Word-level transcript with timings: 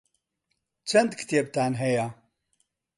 چەند 0.89 1.11
کتێبتان 1.19 1.73
هەیە؟ 1.81 2.07